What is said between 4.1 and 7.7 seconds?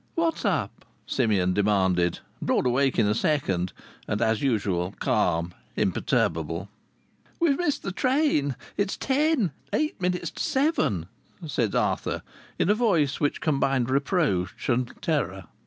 as usual, calm, imperturbable. "We've